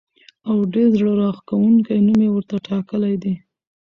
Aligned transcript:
او 0.49 0.55
ډېر 0.73 0.89
زړه 0.97 1.13
راښکونکی 1.21 1.97
نوم 2.05 2.19
یې 2.25 2.29
ورته 2.31 2.55
ټاکلی 2.67 3.15
دی. 3.23 3.35